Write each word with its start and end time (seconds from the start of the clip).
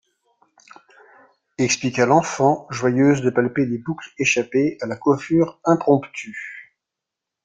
Expliqua 1.59 2.07
l'enfant, 2.07 2.65
joyeuse 2.71 3.21
de 3.21 3.29
palper 3.29 3.67
les 3.67 3.77
boucles 3.77 4.09
échappées 4.17 4.79
à 4.81 4.87
la 4.87 4.95
coiffure 4.95 5.59
impromptue. 5.63 6.73